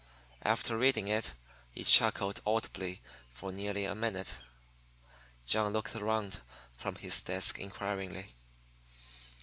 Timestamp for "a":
3.85-3.93